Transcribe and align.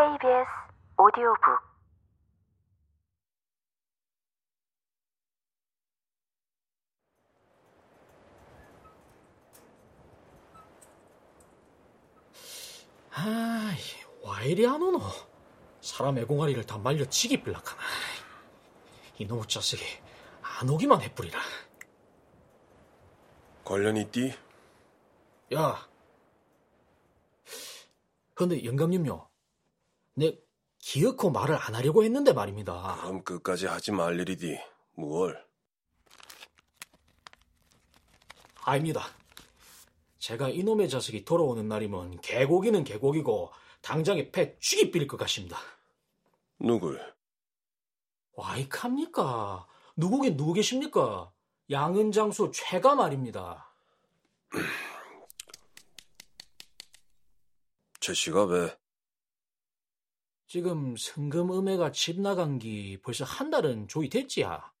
KBS 0.00 0.48
오디오북 0.96 1.60
아이, 13.12 13.76
와 14.22 14.40
이리 14.40 14.66
안 14.66 14.80
오노? 14.80 15.00
사람 15.82 16.16
애공아리를 16.16 16.64
다 16.64 16.78
말려 16.78 17.04
치기 17.04 17.42
빌락하나. 17.42 17.82
이놈의 19.18 19.48
자식이 19.48 19.84
안 20.40 20.70
오기만 20.70 21.02
해뿌리라. 21.02 21.38
관련 23.64 23.98
있디? 23.98 24.32
야. 25.52 25.86
근데 28.32 28.64
영감님요. 28.64 29.29
내 30.14 30.38
기어코 30.78 31.30
말을 31.30 31.56
안 31.56 31.74
하려고 31.74 32.04
했는데 32.04 32.32
말입니다. 32.32 32.98
그럼 33.02 33.22
끝까지 33.22 33.66
하지 33.66 33.92
말 33.92 34.18
일이디. 34.18 34.58
무얼? 34.94 35.46
아닙니다. 38.62 39.02
제가 40.18 40.48
이놈의 40.48 40.88
자식이 40.88 41.24
돌아오는 41.24 41.66
날이면 41.66 42.20
개고기는 42.20 42.84
개고기고 42.84 43.52
당장에 43.82 44.30
패 44.30 44.58
죽이 44.58 44.90
빌릴 44.90 45.08
것 45.08 45.16
같습니다. 45.18 45.58
누굴? 46.58 47.00
와이캅니까? 48.32 49.66
누구긴 49.96 50.36
누구 50.36 50.52
계십니까? 50.52 51.32
양은장수 51.70 52.50
최가 52.52 52.94
말입니다. 52.94 53.72
최 58.00 58.14
씨가 58.14 58.44
왜? 58.44 58.76
지금 60.50 60.96
성금 60.96 61.52
음해가 61.52 61.92
집 61.92 62.20
나간 62.20 62.58
기 62.58 62.98
벌써 63.04 63.24
한 63.24 63.50
달은 63.50 63.86
조이 63.86 64.08
됐지야. 64.08 64.72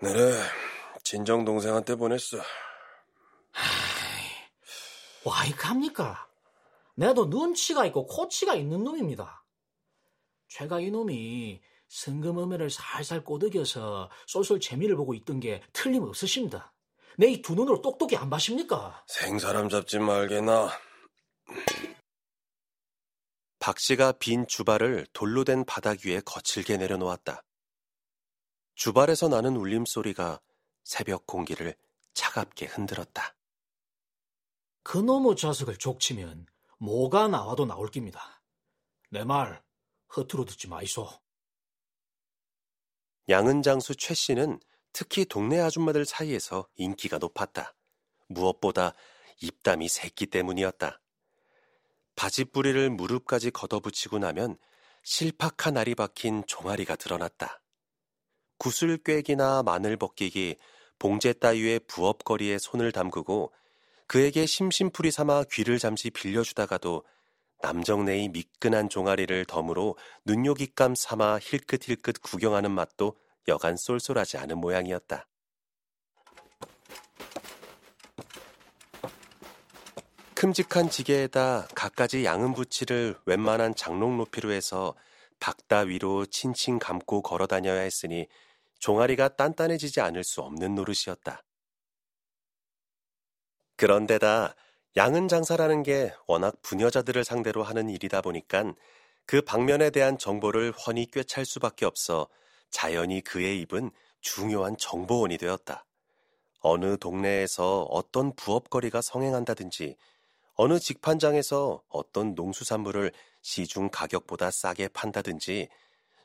내래 0.00 0.42
진정 1.04 1.44
동생한테 1.44 1.94
보냈어. 1.94 2.38
와이캅니까? 5.24 6.28
내도 6.96 7.26
눈치가 7.26 7.86
있고 7.86 8.08
코치가 8.08 8.56
있는 8.56 8.82
놈입니다. 8.82 9.44
제가 10.48 10.80
이놈이 10.80 11.62
성금 11.86 12.40
음해를 12.40 12.70
살살 12.70 13.22
꼬드겨서 13.22 14.10
쏠쏠 14.26 14.58
재미를 14.58 14.96
보고 14.96 15.14
있던 15.14 15.38
게 15.38 15.62
틀림없으십니다. 15.72 16.72
내 17.18 17.26
이 17.32 17.42
두 17.42 17.54
눈으로 17.54 17.82
똑똑히 17.82 18.16
안 18.16 18.30
봐십니까? 18.30 19.04
생사람 19.08 19.68
잡지 19.68 19.98
말게나. 19.98 20.70
박 23.58 23.78
씨가 23.80 24.12
빈 24.12 24.46
주발을 24.46 25.06
돌로 25.12 25.42
된 25.44 25.64
바닥 25.64 26.04
위에 26.06 26.20
거칠게 26.20 26.76
내려놓았다. 26.76 27.42
주발에서 28.76 29.28
나는 29.28 29.56
울림소리가 29.56 30.40
새벽 30.84 31.26
공기를 31.26 31.74
차갑게 32.14 32.66
흔들었다. 32.66 33.34
그놈의 34.84 35.36
자석을 35.36 35.76
족치면 35.76 36.46
뭐가 36.78 37.26
나와도 37.28 37.66
나올 37.66 37.90
깁니다. 37.90 38.40
내 39.10 39.24
말 39.24 39.60
허투루 40.16 40.44
듣지 40.46 40.68
마이소. 40.68 41.08
양은 43.28 43.62
장수 43.62 43.94
최 43.96 44.14
씨는 44.14 44.60
특히 45.00 45.24
동네 45.24 45.60
아줌마들 45.60 46.04
사이에서 46.04 46.66
인기가 46.74 47.18
높았다. 47.18 47.72
무엇보다 48.26 48.94
입담이 49.40 49.88
새끼 49.88 50.26
때문이었다. 50.26 51.00
바지 52.16 52.44
뿌리를 52.44 52.90
무릎까지 52.90 53.52
걷어붙이고 53.52 54.18
나면 54.18 54.58
실팍한 55.04 55.76
알이 55.76 55.94
박힌 55.94 56.42
종아리가 56.48 56.96
드러났다. 56.96 57.62
구슬 58.58 58.98
꿰기나 58.98 59.62
마늘 59.62 59.96
벗기기, 59.96 60.56
봉제 60.98 61.34
따위의 61.34 61.82
부업거리에 61.86 62.58
손을 62.58 62.90
담그고 62.90 63.52
그에게 64.08 64.46
심심풀이 64.46 65.12
삼아 65.12 65.44
귀를 65.52 65.78
잠시 65.78 66.10
빌려주다가도 66.10 67.04
남정네의 67.62 68.30
미끈한 68.30 68.88
종아리를 68.88 69.44
덤으로 69.44 69.96
눈요깃감 70.24 70.96
삼아 70.96 71.38
힐끗힐끗 71.38 72.20
구경하는 72.20 72.72
맛도 72.72 73.14
여간 73.48 73.76
쏠쏠하지 73.76 74.38
않은 74.38 74.58
모양이었다. 74.58 75.26
큼직한 80.34 80.88
지게에다 80.88 81.66
갖가지 81.74 82.24
양은 82.24 82.54
부치를 82.54 83.16
웬만한 83.26 83.74
장롱 83.74 84.18
높이로 84.18 84.52
해서 84.52 84.94
박다 85.40 85.80
위로 85.80 86.26
칭칭 86.26 86.78
감고 86.78 87.22
걸어 87.22 87.48
다녀야 87.48 87.80
했으니 87.80 88.28
종아리가 88.78 89.30
단단해지지 89.30 90.00
않을 90.00 90.22
수 90.22 90.40
없는 90.42 90.76
노릇이었다. 90.76 91.42
그런데다 93.74 94.54
양은 94.96 95.28
장사라는 95.28 95.82
게 95.82 96.14
워낙 96.26 96.60
부녀자들을 96.62 97.24
상대로 97.24 97.62
하는 97.62 97.88
일이다 97.88 98.20
보니까 98.20 98.74
그 99.26 99.42
방면에 99.42 99.90
대한 99.90 100.18
정보를 100.18 100.72
훤히 100.72 101.06
꿰찰 101.06 101.44
수밖에 101.44 101.84
없어 101.84 102.28
자연히 102.70 103.20
그의 103.20 103.60
입은 103.62 103.90
중요한 104.20 104.76
정보원이 104.76 105.38
되었다. 105.38 105.84
어느 106.60 106.96
동네에서 106.98 107.82
어떤 107.84 108.34
부업거리가 108.34 109.00
성행한다든지 109.00 109.96
어느 110.54 110.78
직판장에서 110.78 111.82
어떤 111.88 112.34
농수산물을 112.34 113.12
시중 113.42 113.90
가격보다 113.90 114.50
싸게 114.50 114.88
판다든지 114.88 115.68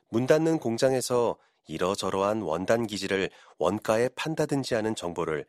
문 0.08 0.26
닫는 0.26 0.58
공장에서 0.58 1.38
이러저러한 1.68 2.42
원단 2.42 2.86
기지를 2.86 3.30
원가에 3.58 4.08
판다든지 4.08 4.74
하는 4.74 4.94
정보를 4.94 5.46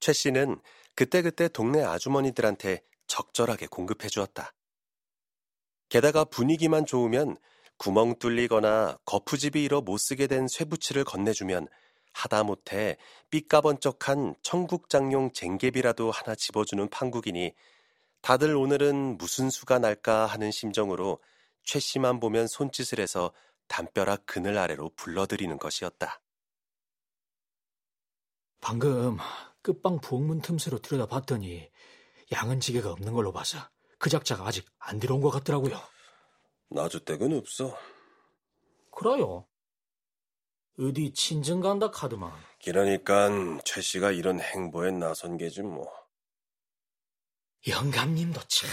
최 0.00 0.12
씨는 0.12 0.60
그때그때 0.94 1.48
동네 1.48 1.82
아주머니들한테 1.82 2.82
적절하게 3.06 3.66
공급해 3.66 4.08
주었다. 4.08 4.52
게다가 5.88 6.24
분위기만 6.24 6.86
좋으면 6.86 7.36
구멍 7.78 8.18
뚫리거나 8.18 8.98
거푸집이 9.04 9.62
일어 9.62 9.80
못 9.80 9.98
쓰게 9.98 10.26
된 10.26 10.48
쇠붙이를 10.48 11.04
건네주면 11.04 11.68
하다못해 12.12 12.96
삐까번쩍한 13.30 14.34
청국장용 14.42 15.32
쟁개비라도 15.32 16.10
하나 16.10 16.34
집어주는 16.34 16.88
판국이니 16.90 17.52
다들 18.20 18.56
오늘은 18.56 19.16
무슨 19.18 19.48
수가 19.48 19.78
날까 19.78 20.26
하는 20.26 20.50
심정으로 20.50 21.20
최 21.62 21.78
씨만 21.78 22.18
보면 22.18 22.48
손짓을 22.48 22.98
해서 22.98 23.32
담벼락 23.68 24.24
그늘 24.26 24.58
아래로 24.58 24.90
불러들이는 24.96 25.58
것이었다. 25.58 26.20
방금 28.60 29.18
끝방 29.62 30.00
부엌문 30.00 30.40
틈새로 30.40 30.78
들여다봤더니 30.80 31.70
양은 32.32 32.60
지게가 32.60 32.90
없는 32.90 33.12
걸로 33.12 33.32
봐서 33.32 33.58
그 33.98 34.10
작자가 34.10 34.46
아직 34.46 34.66
안 34.78 34.98
들어온 34.98 35.20
것 35.20 35.30
같더라고요. 35.30 35.78
나주댁은 36.70 37.36
없어. 37.36 37.76
그래요. 38.90 39.46
어디 40.78 41.12
친정 41.12 41.60
간다 41.60 41.90
카드만. 41.90 42.32
그러니까 42.64 43.30
최 43.64 43.80
씨가 43.80 44.12
이런 44.12 44.40
행보에 44.40 44.90
나선 44.92 45.36
게지 45.36 45.62
뭐. 45.62 45.90
영감님도 47.66 48.40
참. 48.46 48.68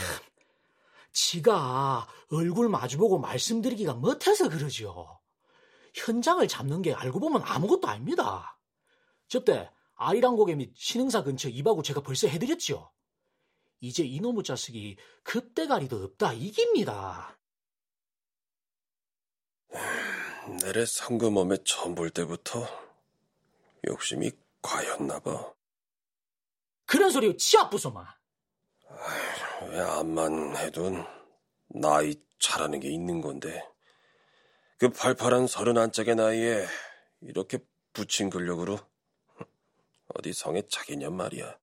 지가 1.12 2.08
얼굴 2.32 2.70
마주보고 2.70 3.20
말씀드리기가 3.20 3.94
못해서 3.94 4.50
그러죠. 4.50 5.20
현장을 5.96 6.46
잡는 6.48 6.82
게 6.82 6.94
알고 6.94 7.20
보면 7.20 7.42
아무것도 7.44 7.88
아닙니다. 7.88 8.60
저때 9.28 9.72
아이랑 9.96 10.36
고개 10.36 10.56
및 10.56 10.74
신흥사 10.76 11.24
근처 11.24 11.48
이바구 11.50 11.82
제가 11.84 12.02
벌써 12.02 12.28
해드렸죠. 12.28 12.92
이제 13.80 14.04
이놈의 14.04 14.44
자식이 14.44 14.98
급대가리도 15.24 16.04
없다 16.04 16.34
이깁니다. 16.34 17.40
내래 20.62 20.86
상금엄에 20.86 21.58
처음 21.64 21.96
볼 21.96 22.10
때부터 22.10 22.68
욕심이 23.88 24.32
과였나 24.62 25.20
봐. 25.20 25.54
그런 26.86 27.10
소리 27.10 27.36
치아 27.38 27.70
부숴마. 27.70 28.06
왜 29.70 29.80
암만 29.80 30.58
해도 30.58 30.92
나이 31.68 32.16
잘하는 32.40 32.80
게 32.80 32.90
있는 32.90 33.22
건데. 33.22 33.68
그 34.78 34.90
팔팔한 34.90 35.48
서른 35.48 35.78
한짝의 35.78 36.16
나이에 36.16 36.68
이렇게 37.22 37.60
붙인 37.94 38.30
근력으로 38.30 38.78
어디 40.16 40.34
성에 40.34 40.64
차겠냔 40.70 41.16
말이야. 41.16 41.58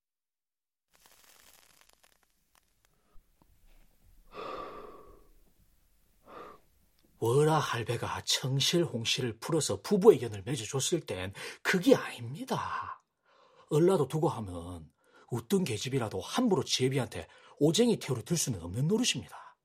월하 7.23 7.57
할배가 7.57 8.23
청실 8.25 8.83
홍실을 8.83 9.37
풀어서 9.39 9.81
부부 9.81 10.11
의 10.11 10.19
견을 10.19 10.43
맺어줬을 10.43 11.05
땐 11.05 11.31
그게 11.61 11.95
아닙니다. 11.95 13.01
얼라도 13.69 14.09
두고 14.09 14.27
하면 14.27 14.91
어떤 15.27 15.63
계집이라도 15.63 16.19
함부로 16.19 16.65
제비한테 16.65 17.29
오쟁이 17.59 17.97
태우러 17.97 18.23
들 18.23 18.35
수는 18.35 18.61
없는 18.61 18.89
노릇입니다. 18.89 19.55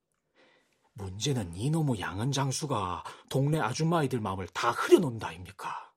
문제는 0.92 1.56
이놈의 1.56 1.98
양은 1.98 2.30
장수가 2.30 3.02
동네 3.28 3.58
아줌마이들 3.58 4.20
마음을 4.20 4.46
다 4.46 4.70
흐려놓는다 4.70 5.26
아닙니까? 5.26 5.92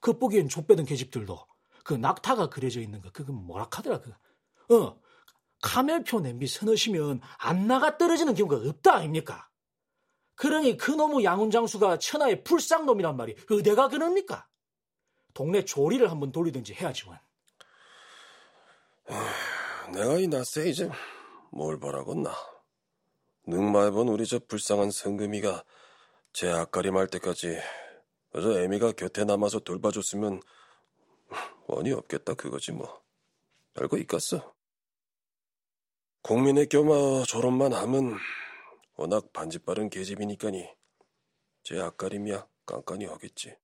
겉보기엔 0.00 0.48
족빼든 0.48 0.84
계집들도 0.84 1.46
그 1.84 1.94
낙타가 1.94 2.50
그려져 2.50 2.80
있는 2.80 3.00
거 3.00 3.12
그건 3.12 3.36
뭐라 3.36 3.68
카더라 3.68 4.00
그 4.00 4.74
어, 4.74 5.00
카멜표 5.62 6.22
냄비 6.22 6.48
서너시면 6.48 7.20
안 7.38 7.68
나가 7.68 7.98
떨어지는 7.98 8.34
경우가 8.34 8.68
없다 8.68 8.94
아닙니까? 8.94 9.48
그러니 10.42 10.76
그놈의 10.76 11.24
양운장수가 11.24 12.00
천하의 12.00 12.42
풀쌍놈이란 12.42 13.16
말이 13.16 13.36
어디가 13.48 13.86
그럽니까? 13.86 14.48
동네 15.34 15.64
조리를 15.64 16.10
한번 16.10 16.32
돌리든지 16.32 16.74
해야지만. 16.74 17.16
내가 19.94 20.18
이 20.18 20.26
낯에 20.26 20.68
이제 20.68 20.90
뭘 21.52 21.78
바라겠나. 21.78 22.34
능마해본 23.46 24.08
우리 24.08 24.26
저 24.26 24.40
불쌍한 24.40 24.90
성금이가 24.90 25.62
제 26.32 26.50
앞가림 26.50 26.96
할 26.96 27.06
때까지 27.06 27.56
저 28.32 28.62
애미가 28.62 28.92
곁에 28.92 29.22
남아서 29.22 29.60
돌봐줬으면 29.60 30.40
원이 31.68 31.92
없겠다 31.92 32.34
그거지 32.34 32.72
뭐. 32.72 33.00
알고 33.76 33.96
있겠어. 33.98 34.52
국민의 36.22 36.68
겸아 36.68 37.26
졸업만 37.28 37.72
하면 37.74 38.18
워낙 39.02 39.32
반지빠른 39.32 39.90
계집이니까니 39.90 40.68
제 41.64 41.80
앞가림이야 41.80 42.46
깐깐히 42.64 43.06
하겠지. 43.06 43.56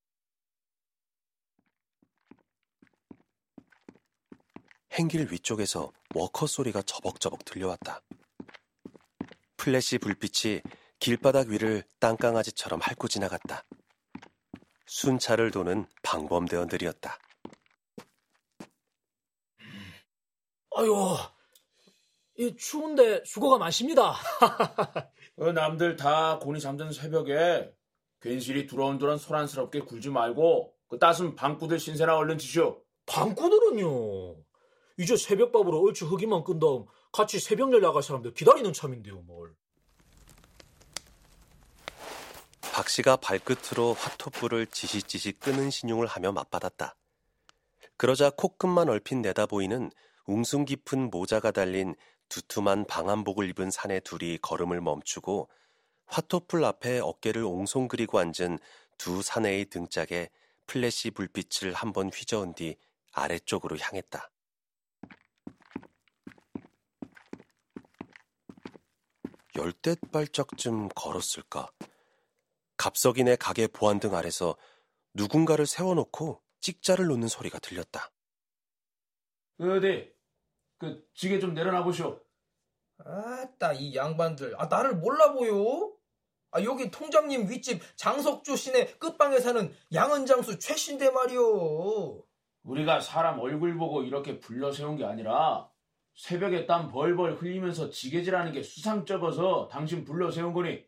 행길 4.90 5.31
위쪽에서 5.31 5.93
워커 6.17 6.49
소리가 6.49 6.82
저벅저벅 6.82 7.44
들려왔다. 7.44 8.02
플래시 9.56 9.99
불빛이 9.99 10.62
길바닥 10.99 11.46
위를 11.46 11.85
땅강아지처럼 12.00 12.81
핥고 12.81 13.06
지나갔다. 13.06 13.62
순찰을 14.87 15.52
도는 15.52 15.87
방범대원들이었다. 16.02 17.17
아유, 20.75 21.17
이 22.38 22.55
추운데 22.56 23.20
수고가 23.25 23.58
많습니다. 23.58 24.14
어, 25.38 25.52
남들 25.52 25.96
다 25.96 26.38
곤히 26.38 26.61
잠든 26.61 26.93
새벽에 26.93 27.69
괜시리 28.20 28.67
두런두런 28.67 29.19
소란스럽게 29.19 29.81
굴지 29.81 30.11
말고 30.11 30.73
그 30.88 30.99
따순 31.00 31.35
방구들 31.35 31.81
신세나 31.81 32.17
얼른 32.17 32.38
지쇼. 32.38 32.81
방구들은요. 33.06 34.37
이제 34.99 35.17
새벽밥으로 35.17 35.82
얼추 35.82 36.06
흑이만 36.06 36.44
끈 36.44 36.61
다음 36.61 36.87
같이 37.11 37.40
새벽열 37.40 37.81
나갈 37.81 38.05
사람들 38.05 38.35
기다리는 38.35 38.73
참인데요, 38.73 39.20
뭘. 39.23 39.56
박 42.61 42.88
씨가 42.88 43.17
발끝으로 43.17 43.94
화토불을 43.94 44.69
지시지시 44.69 45.32
끄는 45.32 45.70
신용을 45.70 46.06
하며 46.06 46.31
맞받았다. 46.31 46.94
그러자 47.96 48.31
코끝만 48.31 48.88
얼핏 48.88 49.17
내다 49.17 49.46
보이는 49.46 49.90
웅숭 50.26 50.67
깊은 50.67 51.11
모자가 51.11 51.50
달린 51.50 51.96
두툼한 52.29 52.85
방한복을 52.87 53.49
입은 53.51 53.71
사내 53.71 54.01
둘이 54.01 54.39
걸음을 54.39 54.81
멈추고 54.81 55.49
화토풀 56.07 56.65
앞에 56.65 57.01
어깨를 57.01 57.45
옹송그리고 57.45 58.19
앉은 58.19 58.59
두 58.97 59.23
사내의 59.23 59.67
등짝에 59.67 60.31
플래시 60.67 61.11
불빛을 61.13 61.73
한번 61.73 62.11
휘저은 62.11 62.55
뒤 62.55 62.77
아래쪽으로 63.13 63.79
향했다. 63.79 64.31
열댓 69.57 69.99
발짝쯤 70.13 70.89
걸었을까? 70.91 71.71
갑석인의 72.77 73.39
가게 73.39 73.67
보안등 73.67 74.15
아래서 74.15 74.57
누군가를 75.15 75.67
세워놓고 75.67 76.43
찍자를 76.61 77.07
놓는 77.07 77.29
소리가 77.29 77.59
들렸다. 77.59 78.13
어디 79.59 80.18
그 80.79 81.05
지게 81.15 81.39
좀 81.41 81.55
내려놔 81.55 81.85
보시오. 81.85 82.21
아따 83.05 83.75
이 83.75 83.95
양반들 83.95 84.55
아 84.59 84.67
나를 84.67 84.97
몰라 84.97 85.33
보여? 85.33 85.93
아 86.51 86.63
여기 86.65 86.91
통장님 86.91 87.49
윗집 87.51 87.83
장석주 87.97 88.57
씨네 88.57 88.95
끝방에 88.99 89.39
사는 89.39 89.73
양은장수 89.93 90.59
최신대 90.59 91.11
말이오. 91.11 92.25
우리가 92.63 93.01
사람 93.01 93.39
얼굴 93.41 93.77
보고 93.77 94.03
이렇게 94.03 94.41
불러 94.41 94.73
세운 94.73 94.97
게 94.97 95.05
아니라 95.05 95.71
새벽에 96.15 96.67
땀 96.67 96.91
벌벌 96.91 97.37
흘리면서 97.37 97.91
지게질하는 97.91 98.53
게 98.53 98.63
수상쩍어서 98.63 99.69
당신 99.71 100.05
불러 100.05 100.31
세운 100.31 100.53
거니 100.53 100.85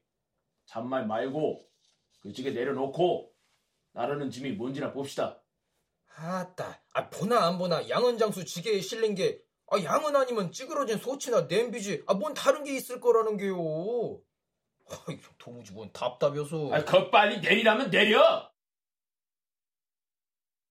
잔말 0.64 1.06
말고 1.06 1.60
그 2.20 2.32
지게 2.32 2.50
내려놓고 2.50 3.32
나르는 3.92 4.30
짐이 4.30 4.52
뭔지나 4.52 4.92
봅시다. 4.92 5.42
아따 6.16 6.82
아 6.92 7.08
보나 7.10 7.46
안 7.46 7.58
보나 7.58 7.88
양은장수 7.88 8.44
지게에 8.44 8.80
실린 8.80 9.14
게 9.14 9.42
아, 9.70 9.82
양은 9.82 10.14
아니면 10.16 10.50
찌그러진 10.52 10.98
소치나 10.98 11.42
냄비지 11.42 12.02
아 12.06 12.14
뭔 12.14 12.34
다른 12.34 12.64
게 12.64 12.74
있을 12.74 13.00
거라는 13.00 13.36
게요. 13.36 14.20
아, 14.90 14.96
도무지 15.38 15.72
뭔 15.72 15.90
답답해서. 15.92 16.70
아, 16.72 16.84
거 16.84 17.10
빨리 17.10 17.40
내리라면 17.40 17.90
내려. 17.90 18.49